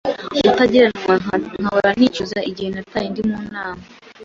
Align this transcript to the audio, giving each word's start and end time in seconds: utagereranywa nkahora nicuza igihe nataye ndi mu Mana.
utagereranywa 0.49 1.13
nkahora 1.61 1.89
nicuza 1.99 2.39
igihe 2.49 2.69
nataye 2.71 3.07
ndi 3.11 3.21
mu 3.29 3.37
Mana. 3.49 3.81